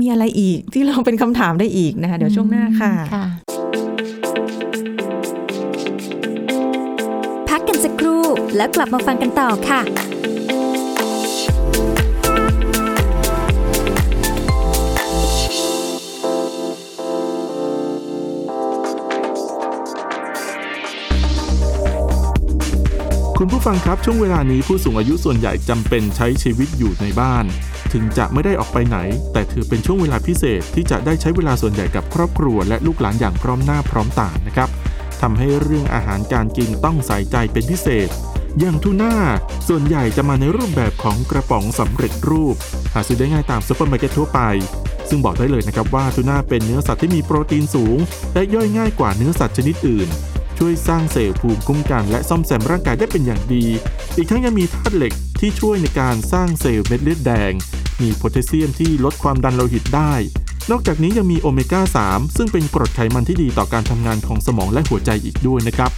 [0.00, 3.24] มีอะไรอีกที่เราเป็นคำถามได้อีกนะคะ เดี๋ยวช่วงหน้าค่ะค่ะ
[7.48, 8.24] พักกันสักครู่
[8.56, 9.80] แล้วกลับมาฟังกันต่อค่ะ
[23.38, 27.44] คุณผู้ฟังครับช่วงเวลานี้ผู้สูงอายุส่วนใหญ่จำเป็นใช้ชีวิตอยู่ในบ้าน
[27.94, 28.98] ถึงจะไม่ได้ออกไปไหน
[29.32, 34.68] แต่ถือเป็นช่วงเวลาพิเศษที่จะได้ใช้เวลาส่วนใหญ่กับครอบครัวและลูกหลานอย่างพร้อมหน้าพร้อมตานะครับ
[35.22, 38.08] ทำให้เรื่องอาหารการกินต้องใส่ใจเป็นพิเศษ
[38.60, 39.14] อย่างทูน่า
[39.68, 42.54] ส่วนใหญ่จะมาในรูปแบบของกระป๋องสำเร็จรูป
[42.94, 44.40] หาซื้อได้ง่ายตามซุปเปอร์มาร์เก็ตทั่วไป
[45.08, 47.98] ซึ่งบอกได้เลยนะครับว่าทูน่าเป็นเนื้อสัตว์ที่มีโปรตีนสูง
[48.34, 50.08] และย่อยง่ายกว่าเนื้อสัตว์ชนิดอื่น
[50.58, 53.64] ช่วยสร้างเซลล์ภูมิคุ้มกันและซ่อมแซมร่างกายได้เป็นอย่างดี
[54.16, 57.52] อีกทั้งยังมีธาตุเหล็กที่ช่วยในการสร้างเซลล์เม็ดเลือดแดง
[58.02, 60.12] มีโพแทสเซียมที่ลดความดันโลหิตได้
[60.70, 65.90] นอกจากนี้ยังมีโอเมก้า 3 ซึ่งเป็นกรดไขมันที่ดีต่อการทำงานของสมองและหัวใจอีกด้วยนะครับ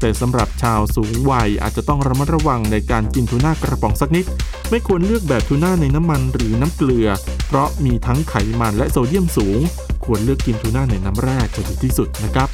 [0.00, 4.24] แต่สำหรับชาวสูงวัยอาจจะต้องระมัดระวังในการกินทูน่ากระป๋องสักนิด
[4.70, 7.08] ไม่ควรเลือกแบบทูน่าในน้ำมันหรือน้ำเกลือ
[7.48, 9.60] เพราะมีทั้งไขมันและโซเดียมสูง
[10.04, 12.48] ควรเลือกกินทูน่าในน้ำแร่จะดีที่สุดนะครับ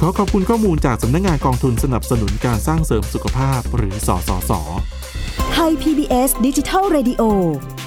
[0.00, 4.52] ขอขอบคุณข้อมูลจากสำนักงานกองทุนสนับสนุนการสร้างเสริมสุขภาพหรือสสส
[5.52, 7.22] ไทย PBS ดิจิทัล Radio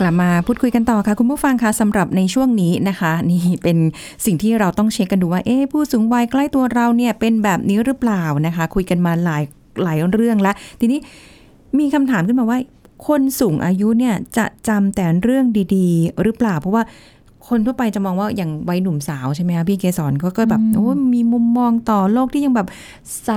[0.00, 3.78] กลับมาพูดคุยกันต่อค่ะ คุณผู้ฟังคะสำหรับในช่วงนี้นะคะ นี่เป็น
[4.24, 9.42] สิ่งที่เราต้องเช็คกันดูว่าเอ๊ะผู้สูงวัยใกล้ตัวเราเนี่ยเป็นแบบนี้หรือเปล่านะคะ คุยกันมาหลาย
[9.82, 10.98] หลายเรื่องแล้วทีนี้
[11.78, 12.58] มีคำถามขึ้นมาว่า
[13.06, 15.44] คนสูงอายุเนี่ยจะจำแต่เรื่อง
[15.76, 16.82] ดีๆ หรือเปล่า เพราะว่า
[17.48, 22.68] คนทั่วไปจะมองว่าอย่างวัยหนุ่มสาวใช่ไหมคะพี่เกสรก็ก็แบบโอ้มีมุมมองต่อโลกที่ยังแบบ
[23.24, 23.30] ใส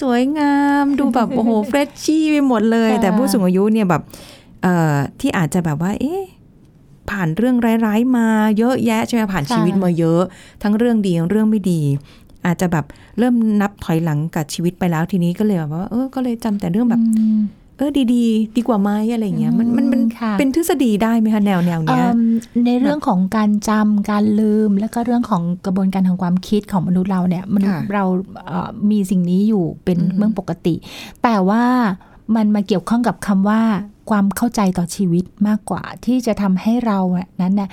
[0.00, 4.37] สวยงาม ดูแบบโอ้โหเฟรชชี่ไปหมดเลยค่ะแต่ผู้สูงอายุเนี่ยแบบเอ่อ
[5.20, 6.22] ที่อาจจะแบบว่า เอ๊ะ
[7.10, 8.26] ผ่านเรื่องร้ายๆมา
[8.58, 10.22] เยอะแยะใช่ไหมผ่านค่ะชีวิตมาเยอะ
[10.62, 11.80] ทั้งเรื่องดีทั้งเรื่องไม่ดี
[12.46, 12.84] อาจจะแบบ
[13.18, 17.40] เริ่มนับถอยหลังกับชีวิตไปแล้วทีนี้ก็เลยแบบว่าเออก็เลยจำแต่เรื่องแบบอืม
[17.76, 22.20] เออดีๆดีกว่าไหมอะไรเงี้ยมันมันมันค่ะเป็นทฤษฎีได้ไหมคะแนวแนวเนี้ยเอิ่ม
[22.66, 28.04] ในเรื่องของการจำการลืม แล้วก็เรื่องของกระบวนการทางความคิดของมนุษย์เราเนี่ยมนุษย์ค่ะเรา
[28.46, 30.74] เอ่อมีสิ่งนี้อยู่เป็นอือฮึเรื่องปกติ
[31.22, 31.64] แต่ว่า
[32.36, 33.62] มันมาเกี่ยวข้องกับคำว่า
[34.10, 37.68] ความเข้าใจต่อชีวิตมากกว่า ที่จะทำให้เราอะนั้นน่ะ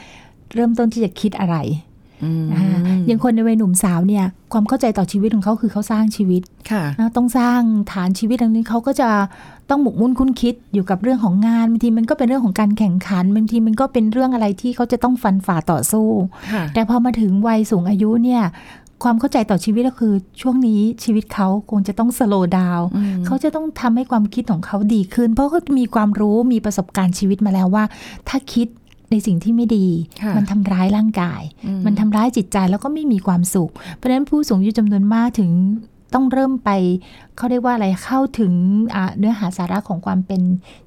[0.53, 1.57] เริ่มต้นที่จะคิดอะไร
[2.23, 6.41] อืมนะคะอย่างคนในวัยหนุ่มสาวเนี่ย ความเข้าใจต่อชีวิตของเขาคือเขาสร้างชีวิต
[6.71, 9.09] ค่ะนะต้องสร้างฐานชีวิตอันนี้เขาก็จะ
[9.69, 16.07] ต้องหมกมุ่นคุ้นคิดอยู่กับเรื่องของงานบางทีมันก็เป็นเรื่องของการแข่งขันบางทีมันก็เป็นเรื่องอะไรที่เขาจะต้องฟันฝ่าต่อสู้
[16.53, 18.43] ค่ะแต่พอมาถึงวัยสูงอายุเนี่ย
[19.03, 27.83] ความเข้าใจต่อชีวิตก็คือ ช่วงนี้ชีวิตเขาคงจะต้องสโลดาวอืมเขาจะต้องทำให้ความคิดของเขาดีขึ้น เพราะเขามีความรู้มีประสบการณ์ชีวิตมาแล้วว่า
[28.29, 28.67] ถ้าคิด
[29.11, 29.87] ในสิ่งที่ไม่ดี
[30.21, 35.51] ค่ะมันทำร้ายร่างกายอืมันทำร้ายจิตใจแล้วก็ไม่มีความสุข เพราะฉะนั้นผู้สูงอายุจำนวนมากถึง
[36.15, 36.69] ต้องเริ่มไป
[37.37, 38.53] เขาเรียกว่าอะไรเข้าถึง
[38.95, 40.41] อ่าเนื้อหาสาระของความเป็น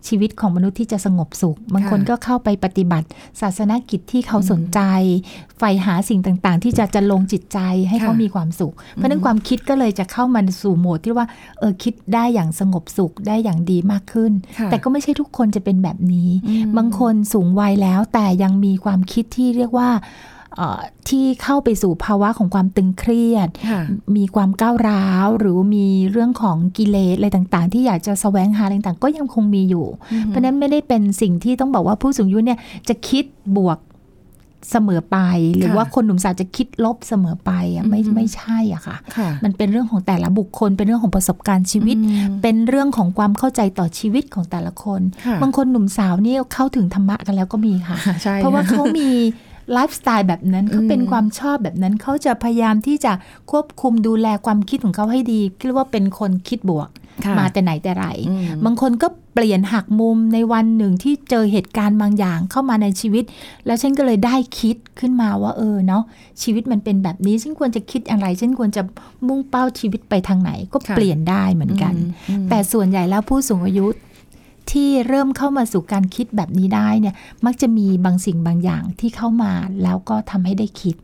[0.06, 3.06] ชีวิตของมนุษย์ที่จะสงบสุข บางคนก็เข้าไปปฏิบัติ
[3.40, 4.80] ศาสนกิจที่เขาสนใจ
[5.58, 11.26] ใฝ่หาสิ่งต่างๆ ที่จะจะลงจิตใจให้เขามีความสุข เพราะฉะนั้นความคิดก็เลยจะเข้ามาสู่โหมดที่ว่า
[11.58, 20.37] เออคิดได้อย่างสงบสุขได้อย่างดีมากขึ้นค่ะแต่ก็ไม่ใช่ทุกคนจะเป็นแบบนี้อืมบางคนสูงวัยแล้วแต่ยังมีความคิดที่เรียกว่าเอ่อ
[21.08, 23.80] ที่เข้าไปสู่ภาวะของความตึงเครียดค่ะ
[24.16, 29.86] มีความก้าวร้าว หรือมีเรื่องของกิเลสอะไรต่างๆ ที่อยากจะแสวงหาอะไรต่างๆ ก็ยังคงมีอยู่
[30.26, 33.24] เพราะฉะนั้นไม่ได้เป็นสิ่งที่ต้องบอกว่าผู้สูงอายุเนี่ยจะคิด
[33.56, 33.78] บวก
[34.70, 35.18] เสมอไป
[35.56, 49.10] หรือค่ะว่าคนหนุ่มสาวจะคิดลบเสมอไปอะไม่อืมไม่ใช่อะค่ะค่ะ มันเป็นเรื่องของแต่ละบุคคล เป็นเรื่องของประสบการณ์ชีวิตอืมเป็นเรื่องของความเข้าใจต่อชีวิตของแต่ละคนค่ะบางคนหนุ่มสาวนี่เข้าถึงธรรมะกันแล้วก็มีค่ะใช่เพราะว่าเขามี
[49.72, 53.12] ไลฟ์สไตล์แบบนั้นเขาเป็นความชอบแบบนั้นเขาจะพยายามที่จะ
[53.50, 56.88] ควบคุมดูแลความคิดของเขาให้ดีเรียกว่าเป็นคนคิดบวก
[57.24, 63.24] ค่ะมาแต่ไหนแต่ไรอืมบางคนก็เปลี่ยนหักมุมในวันหนึ่งที่เจอเหตุการณ์บางอย่างเข้ามาในชีวิต
[63.66, 66.02] แล้วฉันก็เลยได้คิดขึ้นมาว่าเออเนาะ
[66.42, 68.82] ชีวิตมันเป็นแบบนี้ฉันควรจะคิดอะไรฉันควรจะ
[69.28, 71.94] มุ่งเป้าชีวิตไปทางไหน ก็ค่ะเปลี่ยนได้เหมือนกัน
[72.30, 73.86] อืมแต่ส่วนใหญ่แล้วผู้สูงอายุ
[74.72, 77.14] ที่เริ่มเข้ามาสู่การคิดแบบนี้ได้เนี่ย
[77.46, 79.52] มักจะมีบางสิ่งบางอย่างที่เข้ามา
[79.82, 80.96] แล้วก็ทำให้ได้คิด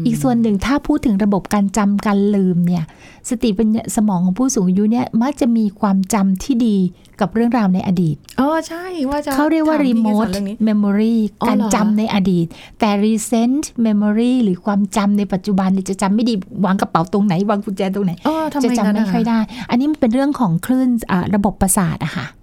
[0.00, 2.84] มอีกส่วนหนึ่งถ้าพูดถึงระบบการจำการลืมเนี่ย
[3.30, 6.76] สติปัญญาสมองของผู้สูงอายุเนี่ยมักจะมีความจำที่ดี
[7.20, 12.46] กับเรื่องราวในอดีตอ๋อใช่ว่าจะเขาเรียกว่าถมพี่เกส remote เรื่องนี้ memory อ๋อการเหรอจำในอดีต
[12.80, 16.34] แต่ recent memory หรือความจำในปัจจุบันเนี่ยจะจำไม่ดี
[16.64, 22.39] วางกระเป๋าตรงไหน วางกุญแจตรงไหนอ๋อทำไมจะจำงั้นไม่อะค่อยได้ อันนี้มันเป็นเรื่องของคลื่นอ่าระบบประสาทอะค่ะอ๋อนะคะ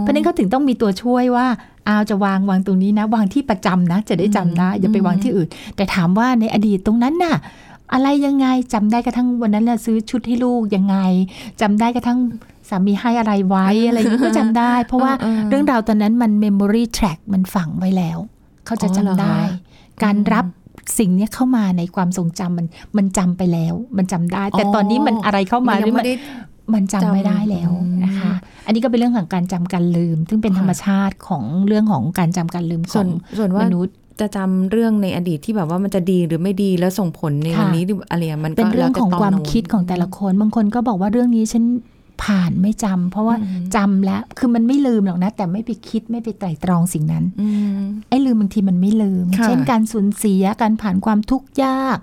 [0.00, 1.46] เพราะฉะนั้นเขาถึงต้องมีตัวช่วยว่า
[1.84, 7.36] เอาจะวางวางตรงนี้นะ วางที่ประจำนะ จะได้จำได้อย่าไปวางที่อื่น แต่ถามว่าในอดีตตรงนั้นน่ะ
[7.92, 10.96] อะไรยังไงจำได้กระทั่งวันนั้นน่ะซื้อชุดให้ลูกยังไง
[11.60, 12.18] จำได้กระทั่ง
[12.68, 18.18] สามีให้อะไรไว้อะไรอย่างนี้ก็จำได้ เพราะว่าเออเออเรื่องราวตอนนั้นมัน memory track มันฝังไว้แล้ว
[18.66, 20.46] เขาจะอ๋อจำเหรอได้คะการรับ
[20.98, 26.14] สิ่งเนี้ยเข้ามาในความทรงจำมันมันจำไปแล้ว มันจำได้ แต่ตอนนี้มันอะไรเข้ามามันยังนี่มัไม่นได้
[26.74, 28.15] มันจำไม่ได้แล้วอืมนะคะ
[28.66, 41.64] อันนี้ก็เป็นเรื่องของการจำการลืม ซึ่งเป็นค่ะธรรมชาติของเรื่องของการจำการลืมขส่วอนงส่วนมว่านุษย์จะจำเรื่องในอดีตที่แบบว่ามันจะดีหรือไม่ดีแล้วส่งผลในค่ะวันนี้หรืออะไรอะมันก็เป็นเรื่องของแล้ความแต่ตนคิดของแต่ละคน บางคนก็บอกว่าเรื่องนี้ฉัน
[42.24, 47.48] ผ่านไม่จำเพราะว่าอืมจำแล้วคือมันไม่ลืมหรอกนะ แต่ไม่ไปคิดไม่ไปไตร่ตรองสิ่งนั้นอื
[47.78, 51.96] มไอ้ลืมบางทีมันไม่ลืมค่ะเช่นการสูญเสียการผ่านความทุกข์ยาก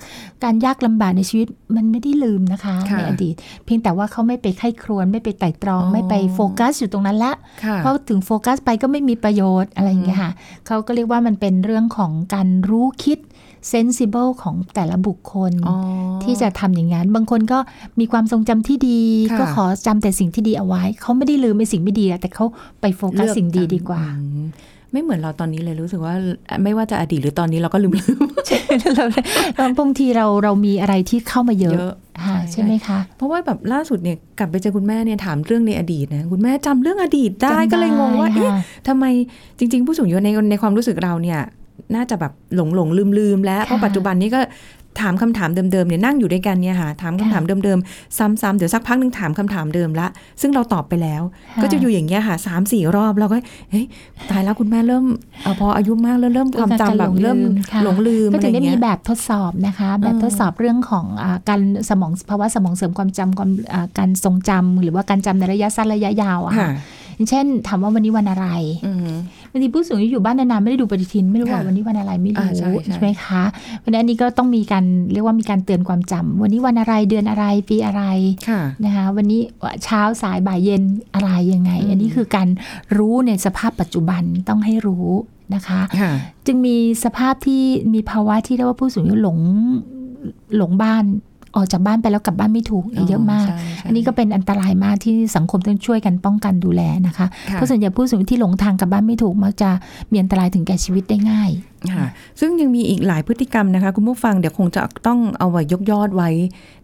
[0.43, 10.31] การยากลำบากในชีวิตมันไม่ได้ลืมนะคะค่ะในอดีต เพียงแต่ว่าเขาไม่ไปไข้ครวญไม่ไปไตร่ตรองอ๋อไม่ไปโฟกัสอยู่ตรงนั้นละค่ะเพราะถึงโฟกัสไปก็ไม่มีประโยชน์อะไรอย่างเงี้ยค่ะ
[10.67, 13.19] เขาก็เรียกว่ามันเป็นเรื่องของการรู้คิด
[13.71, 15.77] sensible ของแต่ละบุคคลอ๋อ
[16.23, 17.59] ที่จะทำอย่างนั้น บางคนก็
[17.99, 22.45] มีความทรงจำที่ดีค่ะก็ขอจำแต่สิ่งที่ดีเอาไว้ เขาไม่ได้ลืมไปสิ่งไม่ดีอะแต่เขา
[22.81, 24.45] ไปโฟกัสเลือกสิ่งดีจำดีกว่าอืม
[24.91, 26.13] ไม่เหมือนเราตอนนี้เลยรู้สึกว่า
[26.63, 28.19] ไม่ว่าจะอดีตหรือตอนนี้เราก็ลืมลืม
[29.55, 31.93] เราบางทีเราเรามีอะไรที่เข้ามาเยอะเยอะ
[32.25, 39.05] ค่ะใช่ใช่ไหมคะ เพราะว่าแบบล่าสุดเนี่ยกลับไปเจอคุณแม่เนี่ยถามเรื่องในอดีตนะคุณแม่จำเรื่องอดีตได้จำได้ก็เลยงงว่าเอ๊ะค่ะทำไม
[39.57, 41.39] จริง ๆ ผู้สูงอายุในในความรู้สึกเราเนี่ย
[41.95, 44.41] น่าจะแบบหลงหลงลืมลืมๆแล้วเพราะค่ะปัจจุบันนี้ก็
[45.01, 50.07] ถามคำถามเดิมๆเนี่ยนั่งอยู่ด้วยกันเนี่ยค่ะถามคำถามเดิมๆซ้ำๆเดี๋ยวสักพักหนึ่งถามคำถามเดิมละ
[50.41, 51.21] ซึ่งเราตอบไปแล้ว
[51.55, 53.37] ค่ะก็จะอยู่อย่างเงี้ยค่ะสามสี่รอบเราก็
[53.71, 53.85] เฮ้ย
[54.29, 55.05] ตายแล้วคุณแม่เริ่ม
[55.43, 57.37] เออพออายุมากแล้วเริ่มความจำแบบเริ่ม
[57.71, 66.71] ค่ะหลงลืมก็อะไรถึงได้เงี้มียแบบทดสอบนะคะ แบบเออทดสอบเรื่องของอาการสมองภาวะสมองเสริมความจำความอ่าการทรงจำหรือว่าการจำในระยะสั้นระยะยาวอะค่ะค่ะ
[67.15, 68.47] อย่างเช่นถามว่าวันนี้วันอะไร
[68.85, 69.09] อืม
[69.53, 73.43] บางทีผู้สูงอายุอยู่บ้านนานๆไม่ได้ดูปฏิทิน ไม่รู้ว่าค่ะวันนี้วันอะไรไม่อ่ารู้ใช่ใช่ใช่ไหมคะ
[73.79, 78.03] เพราะฉะนั้นอันนี้ก็ต้องมีการเรียกว่ามีการเตือนความจำวันนี้วันอะไรเดือนอะไรปีอะไร
[78.49, 79.41] ค่ะนะคะวันนี้
[79.83, 82.47] เช้าสายบ่ายเย็นอะไรยังไงอืมอันนี้คือการ
[82.97, 85.07] รู้ในสภาพปัจจุบันต้องให้รู้
[85.55, 86.11] นะคะค่ะ
[86.45, 87.63] จึงมีสภาพที่
[87.93, 89.39] มีภาวะที่เรียกว่าผู้สูงอายุหลง
[90.57, 91.03] หลงบ้าน
[91.55, 99.69] ออกจากบ้านไปแล้วกลับบ้านไม่ถูกเยอะมากใช่ใช่อันนี้ก็เป็นอันตรายมากที่สังคมต้องช่วยกันป้องกันดูแลนะคะค่ะเพราะส่วนใหญ่ผู้สูงอายุที่หลงทางกลับบ้านไม่ถูกมักจะ
[100.11, 101.51] มีอันตรายถึงแก่ชีวิตได้ง่าย
[101.93, 102.07] ค่ะ
[102.39, 106.29] ซึ่งยังมีอีกหลายพฤติกรรมนะคะ คุณผู้ฟังเดี๋ยวคงจะต้องเอาไว้ยกยอดไว้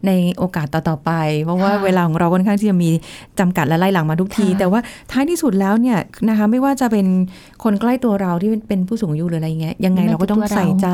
[0.08, 1.12] ในโอกาสต่อๆไป
[1.44, 2.92] เพราะว่าค่ะเวลาของเราค่อนข้างที่จะมี
[3.40, 4.80] จำกัดและไล่หลังมาทุกทีค่ะแต่ว่า
[5.12, 5.98] ท้ายที่สุดแล้วเนี่ย
[6.30, 7.08] นะคะไม่ว่าจะเป็น
[7.64, 10.88] คนใกล้ตัวเราที่เป็นผู้สูงอายุหรืออะไรเงี้ยยังไงเราก็ต้องใส่ใจ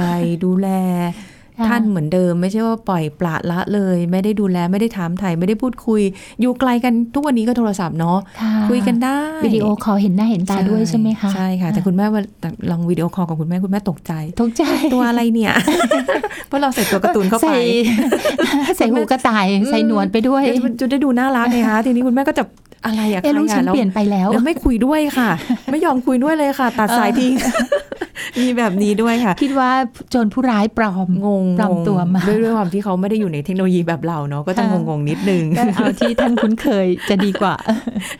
[0.44, 0.68] ดูแล
[1.18, 1.35] ค่ะ
[1.68, 6.02] ท่านเหมือนเดิม ไม่ใช่ว่าปล่อยปละละเลย ไม่ได้ดูแลไม่ได้ถามไถ่ไม่ได้พูดคุย
[6.42, 12.22] อยู่ไกลกันทุกวันนี้ก็โทรศัพท์เนาะค่ะคุยกันได้วิดีโอคอลเห็นหน้าเห็นตาด้วยใช่ไหมคะใช่ค่ะ แต่คุณแม่ว่า
[12.72, 14.64] ลองวิดีโอคอลกับคุณแม่คุณแม่ตกใจทุกใจ
[14.94, 15.54] ตัวอะไรเนี่ย
[16.48, 17.60] เพราะเราใส่ตัวการ์ตูนเข้าไป ใส่
[18.78, 22.44] ใส่หูกระต่ายใส่หนวดไปด้วยเดี๋ยวจะได้ดูน่ารักไงคะทีนี้คุณแม่ก็จะ
[22.86, 25.30] อะไรอะเอ๊ะลูกฉันแล้วเปลี่ยนไปแล้วแล้ว ไม่คุยด้วยค่ะ
[25.72, 27.34] ไม่ยอมคุยด้วยเลยค่ะ ตัดสายทิ้ง
[28.40, 29.72] มีแบบนี้ด้วยค่ะ คิดว่า
[30.10, 37.56] โจรผู้ร้ายปลอมงงปลอมตัวมาด้วยด้วยความที่เขาไม่ได้อยู่ในเทคโนโลยีแบบเราเนาะก็จะค่ะงงๆนิดนึงก็เอาที่ท่านคุ้นเคยจะดีกว่า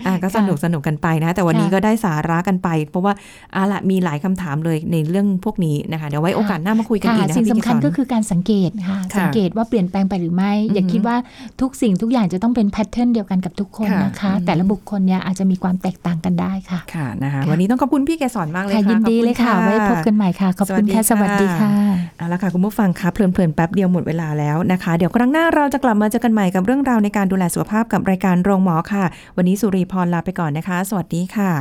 [0.06, 3.14] อะก็สนุกสนุกกันไปนะ แต่วันนี้ค่ะก็ได้สาระกันไป เพราะว่า
[3.56, 11.16] อาละมีหลายคำถามเลยในเรื่องพวกนี้นะคะเดี๋ยวไว้โอกาสหน้ามาคุยกันอีกค่ะนะคะสิ่งพี่สำคัญเกศรก็คือการสังเกตค่ะค่ะสังเกตว่าเปลี่ยนแปลงไปหรือไม่ อย่าอือฮึคิดว่า
[11.62, 21.72] ทุกสิ่งทุกอย่างจะต้องเป็นแพทเทิร์นเดียวกันกับทุกคนค่ะนะคะอืมแต่ละบุคคลเนี่ยอาจจะมีความแตกต่างกันได้ค่ะค่ะนะคะค่ะวันนี้ต้องขอบคุณพี่เกศรมากเลยค่ะค่ะยินดีขอบณเลยค่ะไว้พบกันใหม่ค่ะ ขอบคุณค่ะสสวัวัสสดีดีค่ะค่ะ
[22.18, 29.04] เอาละค่ะ คุณผู้ฟังคะเพลินๆแป๊บเดียวหมดเวลาแล้วนะคะ เดี๋ยวครั้งหน้าเราจะกลับมาเจอกันใหม่กับเรื่องราวในการดูแลสุขภาพกับรายการโรงหมอค่ะ
[29.38, 31.52] วันนี้สุรีพรลาไปก่อนนะคะ สวัสดีค่ะ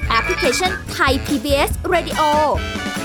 [0.10, 2.22] แอปพลิเคชัน Thai PBS Radio